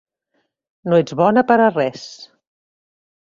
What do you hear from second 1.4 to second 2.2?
per a res…